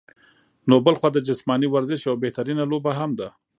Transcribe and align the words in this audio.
نو 0.69 0.75
بلخوا 0.85 1.09
د 1.13 1.17
جسماني 1.27 1.67
ورزش 1.71 1.99
يوه 2.07 2.19
بهترينه 2.23 2.63
لوبه 2.71 2.91
هم 2.99 3.11
ده 3.19 3.27